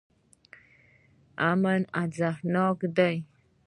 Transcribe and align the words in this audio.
امن 1.49 1.81
ارزښتناک 2.01 2.79
دی. 2.97 3.15